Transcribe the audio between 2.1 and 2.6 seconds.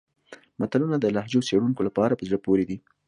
په زړه